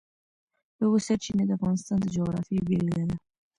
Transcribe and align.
د 0.77 0.79
اوبو 0.85 0.99
سرچینې 1.07 1.43
د 1.47 1.51
افغانستان 1.57 1.97
د 2.01 2.05
جغرافیې 2.15 2.61
بېلګه 2.67 3.03
ده. 3.09 3.15